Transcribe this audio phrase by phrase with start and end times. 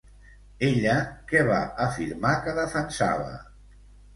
[0.67, 0.95] Ella
[1.31, 3.33] què va afirmar que defensava?